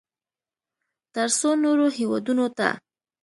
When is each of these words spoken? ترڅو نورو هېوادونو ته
ترڅو 1.13 1.49
نورو 1.63 1.87
هېوادونو 1.97 2.45
ته 2.57 2.69